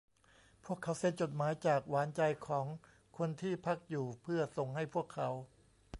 [0.65, 2.65] พวกเขาเซ็นจดหมายจากหวานใจของ
[3.17, 5.29] คนที่พักอยู่เพื่อส่งให้พวกเขา